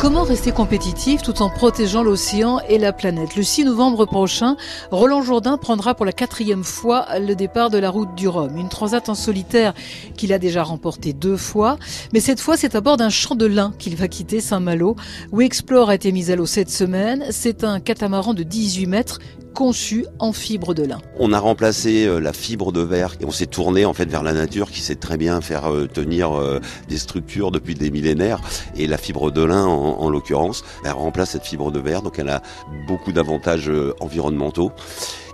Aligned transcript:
Comment 0.00 0.24
rester 0.24 0.50
compétitif 0.50 1.22
tout 1.22 1.42
en 1.42 1.48
protégeant 1.48 2.02
l'océan 2.02 2.58
et 2.68 2.76
la 2.76 2.92
planète? 2.92 3.36
Le 3.36 3.44
6 3.44 3.66
novembre 3.66 4.04
prochain, 4.06 4.56
Roland 4.90 5.22
Jourdain 5.22 5.58
prendra 5.58 5.94
pour 5.94 6.04
la 6.04 6.12
quatrième 6.12 6.64
fois 6.64 7.06
le 7.20 7.34
départ 7.34 7.70
de 7.70 7.78
la 7.78 7.90
route 7.90 8.16
du 8.16 8.26
Rhum. 8.26 8.56
Une 8.56 8.68
transat 8.68 9.08
en 9.08 9.14
solitaire 9.14 9.72
qu'il 10.16 10.32
a 10.32 10.40
déjà 10.40 10.64
remporté 10.64 11.12
deux 11.12 11.36
fois. 11.36 11.78
Mais 12.12 12.18
cette 12.18 12.40
fois, 12.40 12.56
c'est 12.56 12.74
à 12.74 12.80
bord 12.80 12.96
d'un 12.96 13.10
champ 13.10 13.36
de 13.36 13.46
lin 13.46 13.72
qu'il 13.78 13.94
va 13.94 14.08
quitter 14.08 14.40
Saint-Malo. 14.40 14.96
où 15.30 15.40
Explore 15.40 15.90
a 15.90 15.94
été 15.94 16.10
mis 16.10 16.32
à 16.32 16.36
l'eau 16.36 16.46
cette 16.46 16.70
semaine. 16.70 17.26
C'est 17.30 17.62
un 17.62 17.78
catamaran 17.78 18.34
de 18.34 18.42
18 18.42 18.86
mètres 18.86 19.20
conçu 19.54 20.06
en 20.18 20.32
fibre 20.32 20.74
de 20.74 20.84
lin. 20.84 20.98
On 21.18 21.32
a 21.32 21.38
remplacé 21.38 22.06
euh, 22.06 22.18
la 22.18 22.32
fibre 22.32 22.72
de 22.72 22.80
verre 22.80 23.14
et 23.20 23.24
on 23.24 23.30
s'est 23.30 23.46
tourné 23.46 23.84
en 23.84 23.94
fait 23.94 24.08
vers 24.08 24.22
la 24.22 24.32
nature 24.32 24.70
qui 24.70 24.80
sait 24.80 24.94
très 24.94 25.16
bien 25.16 25.40
faire 25.40 25.70
euh, 25.70 25.86
tenir 25.86 26.32
euh, 26.32 26.60
des 26.88 26.98
structures 26.98 27.50
depuis 27.50 27.74
des 27.74 27.90
millénaires. 27.90 28.40
Et 28.76 28.86
la 28.86 28.98
fibre 28.98 29.30
de 29.30 29.42
lin 29.42 29.64
en, 29.66 30.08
l'occurrence, 30.08 30.64
elle 30.84 30.92
remplace 30.92 31.30
cette 31.30 31.44
fibre 31.44 31.70
de 31.70 31.78
verre. 31.78 32.02
Donc 32.02 32.18
elle 32.18 32.30
a 32.30 32.42
beaucoup 32.86 33.12
d'avantages 33.12 33.70
environnementaux 34.00 34.72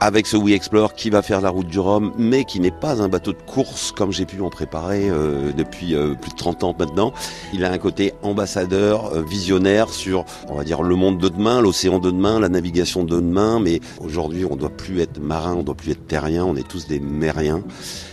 avec 0.00 0.26
ce 0.26 0.36
We 0.36 0.54
Explore 0.54 0.94
qui 0.94 1.10
va 1.10 1.22
faire 1.22 1.40
la 1.40 1.50
route 1.50 1.66
du 1.66 1.78
Rhum, 1.78 2.12
mais 2.18 2.44
qui 2.44 2.60
n'est 2.60 2.70
pas 2.70 3.02
un 3.02 3.08
bateau 3.08 3.32
de 3.32 3.42
course 3.46 3.92
comme 3.92 4.12
j'ai 4.12 4.26
pu 4.26 4.40
en 4.40 4.50
préparer 4.50 5.08
euh, 5.08 5.52
depuis 5.52 5.94
euh, 5.94 6.14
plus 6.14 6.30
de 6.30 6.36
30 6.36 6.64
ans 6.64 6.76
maintenant. 6.78 7.12
Il 7.52 7.64
a 7.64 7.70
un 7.70 7.78
côté 7.78 8.12
ambassadeur, 8.22 9.14
euh, 9.14 9.22
visionnaire 9.22 9.88
sur, 9.88 10.24
on 10.48 10.54
va 10.54 10.64
dire, 10.64 10.82
le 10.82 10.94
monde 10.94 11.18
de 11.18 11.28
demain, 11.28 11.60
l'océan 11.60 11.98
de 11.98 12.10
demain, 12.10 12.40
la 12.40 12.48
navigation 12.48 13.04
de 13.04 13.16
demain, 13.16 13.60
mais 13.60 13.80
aujourd'hui 14.00 14.44
on 14.44 14.56
doit 14.56 14.70
plus 14.70 15.00
être 15.00 15.18
marin, 15.20 15.54
on 15.54 15.62
doit 15.62 15.74
plus 15.74 15.92
être 15.92 16.06
terrien, 16.06 16.44
on 16.44 16.56
est 16.56 16.66
tous 16.66 16.86
des 16.86 17.00
mériens. 17.00 17.62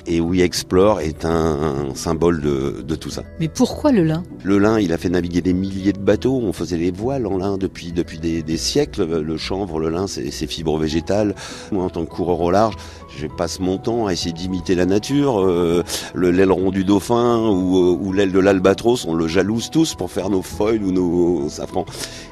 Et 0.06 0.20
We 0.20 0.42
Explore 0.42 1.00
est 1.00 1.24
un, 1.24 1.96
symbole 1.96 2.42
de, 2.42 2.84
de, 2.86 2.96
tout 2.96 3.10
ça. 3.10 3.24
Mais 3.40 3.48
pourquoi 3.48 3.94
le 3.94 4.04
lin? 4.04 4.24
Le 4.44 4.58
lin, 4.58 4.80
il 4.80 4.92
a 4.92 4.98
fait 4.98 5.10
naviguer 5.10 5.42
des 5.42 5.54
milliers 5.54 5.94
de 5.94 6.00
bateaux. 6.00 6.42
On 6.44 6.52
faisait 6.52 6.76
les 6.76 6.92
voiles 6.92 7.26
en 7.26 7.38
lin 7.38 7.58
depuis, 7.58 7.94
depuis 7.94 8.20
des, 8.20 8.44
des 8.44 8.58
siècles. 8.58 9.06
Le 9.06 9.38
chanvre, 9.38 9.80
le 9.80 9.90
lin, 9.90 10.08
c'est 10.08 10.32
fibres 10.48 10.78
végétales. 10.78 11.36
Moi, 11.74 11.84
en 11.84 11.90
tant 11.90 12.06
que 12.06 12.12
coureur 12.12 12.40
au 12.40 12.52
large, 12.52 12.76
je 13.10 13.26
passe 13.26 13.60
mon 13.60 13.80
temps 13.80 14.06
à 14.06 14.14
essayer 14.14 14.32
d'imiter 14.32 14.76
la 14.76 14.86
nature. 14.86 15.42
Euh, 15.42 15.84
le 16.14 16.30
l'aileron 16.30 16.70
du 16.70 16.84
dauphin 16.84 17.40
ou, 17.40 17.78
euh, 17.78 17.98
ou 18.00 18.14
l'aile 18.14 18.32
de 18.32 18.40
l'albatros, 18.40 19.06
on 19.08 19.16
le 19.16 19.28
jalouse 19.28 19.72
tous 19.72 19.96
pour 19.96 20.12
faire 20.12 20.30
nos 20.30 20.44
foils 20.44 20.84
ou 20.84 20.92
nos 20.92 21.50
safrans. 21.50 21.86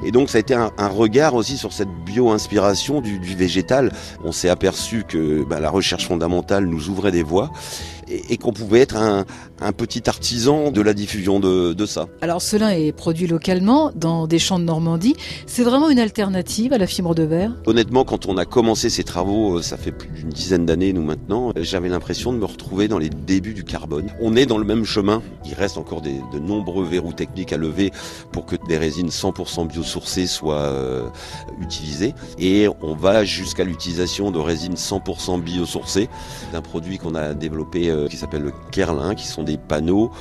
Et 0.05 0.11
donc 0.11 0.29
ça 0.29 0.37
a 0.37 0.41
été 0.41 0.53
un, 0.53 0.71
regard 0.89 1.33
aussi 1.33 1.57
sur 1.57 1.73
cette 1.73 1.89
bio-inspiration 2.05 3.01
du, 3.01 3.17
du, 3.17 3.35
végétal. 3.35 3.91
On 4.23 4.31
s'est 4.31 4.49
aperçu 4.49 5.03
que 5.07 5.43
bah, 5.43 5.59
la 5.59 5.71
recherche 5.71 6.07
fondamentale 6.07 6.65
nous 6.65 6.89
ouvrait 6.89 7.11
des 7.11 7.23
voies 7.23 7.49
et, 8.29 8.37
qu'on 8.37 8.53
pouvait 8.53 8.79
être 8.79 8.95
un, 8.95 9.25
un, 9.59 9.71
petit 9.71 10.09
artisan 10.09 10.71
de 10.71 10.81
la 10.81 10.93
diffusion 10.93 11.39
de, 11.39 11.73
de 11.73 11.85
ça. 11.85 12.07
Alors 12.21 12.41
cela 12.41 12.77
est 12.77 12.91
produit 12.91 13.27
localement 13.27 13.91
dans 13.95 14.27
des 14.27 14.39
champs 14.39 14.59
de 14.59 14.65
Normandie. 14.65 15.15
C'est 15.45 15.63
vraiment 15.63 15.89
une 15.89 15.99
alternative 15.99 16.73
à 16.73 16.77
la 16.77 16.87
fibre 16.87 17.15
de 17.15 17.23
verre? 17.23 17.53
Honnêtement, 17.65 18.03
quand 18.03 18.25
on 18.25 18.37
a 18.37 18.45
commencé 18.45 18.89
ces 18.89 19.03
travaux, 19.03 19.57
euh, 19.57 19.61
ça 19.61 19.77
fait 19.77 19.91
plus 19.91 20.09
d'une 20.09 20.29
dizaine 20.29 20.65
d'années 20.65 20.93
nous 20.93 21.03
maintenant, 21.03 21.53
j'avais 21.57 21.89
l'impression 21.89 22.33
de 22.33 22.37
me 22.37 22.45
retrouver 22.45 22.87
dans 22.87 22.97
les 22.97 23.09
débuts 23.09 23.53
du 23.53 23.63
carbone. 23.63 24.07
On 24.21 24.35
est 24.35 24.45
dans 24.45 24.57
le 24.57 24.65
même 24.65 24.85
chemin. 24.85 25.21
Il 25.45 25.53
reste 25.53 25.77
encore 25.77 26.01
des, 26.01 26.15
de 26.33 26.39
nombreux 26.39 26.85
verrous 26.85 27.13
techniques 27.13 27.53
à 27.53 27.57
lever 27.57 27.91
pour 28.31 28.45
que 28.45 28.55
des 28.67 28.77
résines 28.77 29.09
100% 29.09 29.67
biosourcées 29.67 30.27
soient 30.27 30.55
euh, 30.55 31.07
utilisées. 31.61 32.13
Et 32.39 32.67
on 32.81 32.95
va 32.95 33.23
jusqu'à 33.23 33.63
l'utilisation 33.63 34.31
de 34.31 34.39
résines 34.39 34.75
100% 34.75 35.41
biosourcées, 35.41 36.09
d'un 36.51 36.61
produit 36.61 36.97
qu'on 36.97 37.15
a 37.15 37.33
développé 37.33 37.89
euh, 37.89 38.00
qui 38.07 38.17
s'appelle 38.17 38.43
le 38.43 38.53
Kerlin, 38.71 39.15
qui 39.15 39.27
sont 39.27 39.43
des 39.43 39.57
panneaux 39.57 40.11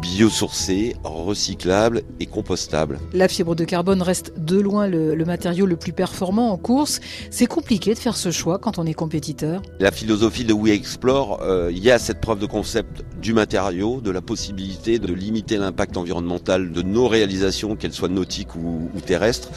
biosourcés, 0.00 0.96
recyclables 1.04 2.02
et 2.20 2.26
compostables. 2.26 2.98
La 3.12 3.28
fibre 3.28 3.54
de 3.54 3.64
carbone 3.64 4.02
reste 4.02 4.32
de 4.38 4.58
loin 4.58 4.86
le, 4.86 5.14
le 5.14 5.24
matériau 5.24 5.66
le 5.66 5.76
plus 5.76 5.92
performant 5.92 6.50
en 6.50 6.56
course. 6.56 7.00
C'est 7.30 7.46
compliqué 7.46 7.94
de 7.94 7.98
faire 7.98 8.16
ce 8.16 8.30
choix 8.30 8.58
quand 8.58 8.78
on 8.78 8.86
est 8.86 8.94
compétiteur. 8.94 9.62
La 9.80 9.90
philosophie 9.90 10.44
de 10.44 10.52
We 10.52 10.72
Explore, 10.72 11.40
euh, 11.42 11.70
il 11.72 11.82
y 11.82 11.90
a 11.90 11.98
cette 11.98 12.20
preuve 12.20 12.38
de 12.38 12.46
concept 12.46 13.04
du 13.20 13.32
matériau, 13.32 14.00
de 14.00 14.10
la 14.10 14.20
possibilité 14.20 14.98
de 14.98 15.12
limiter 15.12 15.56
l'impact 15.56 15.96
environnemental 15.96 16.72
de 16.72 16.82
nos 16.82 17.08
réalisations, 17.08 17.76
qu'elles 17.76 17.92
soient 17.92 18.08
nautiques 18.08 18.54
ou, 18.54 18.90
ou 18.94 19.00
terrestres 19.00 19.50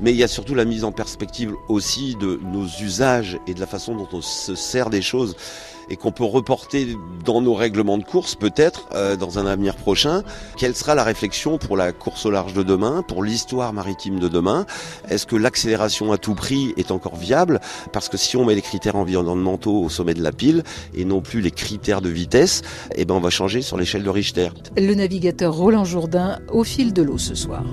mais 0.00 0.12
il 0.12 0.16
y 0.16 0.24
a 0.24 0.28
surtout 0.28 0.54
la 0.54 0.64
mise 0.64 0.84
en 0.84 0.92
perspective 0.92 1.54
aussi 1.68 2.16
de 2.16 2.40
nos 2.42 2.66
usages 2.66 3.38
et 3.46 3.54
de 3.54 3.60
la 3.60 3.66
façon 3.66 3.94
dont 3.94 4.08
on 4.12 4.22
se 4.22 4.54
sert 4.54 4.90
des 4.90 5.02
choses 5.02 5.36
et 5.90 5.96
qu'on 5.96 6.12
peut 6.12 6.24
reporter 6.24 6.96
dans 7.24 7.40
nos 7.40 7.54
règlements 7.54 7.98
de 7.98 8.04
course 8.04 8.34
peut-être 8.34 8.88
euh, 8.94 9.16
dans 9.16 9.38
un 9.38 9.46
avenir 9.46 9.76
prochain. 9.76 10.22
Quelle 10.56 10.74
sera 10.74 10.94
la 10.94 11.04
réflexion 11.04 11.58
pour 11.58 11.76
la 11.76 11.92
course 11.92 12.26
au 12.26 12.30
large 12.30 12.54
de 12.54 12.62
demain, 12.62 13.02
pour 13.02 13.22
l'histoire 13.22 13.72
maritime 13.72 14.18
de 14.18 14.28
demain? 14.28 14.66
Est-ce 15.08 15.26
que 15.26 15.36
l'accélération 15.36 16.12
à 16.12 16.18
tout 16.18 16.34
prix 16.34 16.72
est 16.76 16.90
encore 16.90 17.16
viable? 17.16 17.60
Parce 17.92 18.08
que 18.08 18.16
si 18.16 18.36
on 18.36 18.44
met 18.44 18.54
les 18.54 18.62
critères 18.62 18.96
environnementaux 18.96 19.82
au 19.82 19.88
sommet 19.88 20.14
de 20.14 20.22
la 20.22 20.32
pile 20.32 20.62
et 20.94 21.04
non 21.04 21.20
plus 21.20 21.40
les 21.40 21.50
critères 21.50 22.00
de 22.00 22.08
vitesse, 22.08 22.62
eh 22.94 23.04
ben 23.04 23.14
on 23.14 23.20
va 23.20 23.30
changer 23.30 23.62
sur 23.62 23.76
l'échelle 23.76 24.02
de 24.02 24.10
Richter. 24.10 24.50
Le 24.76 24.94
navigateur 24.94 25.54
Roland 25.54 25.84
Jourdain 25.84 26.40
au 26.50 26.64
fil 26.64 26.92
de 26.92 27.02
l'eau 27.02 27.18
ce 27.18 27.34
soir. 27.34 27.64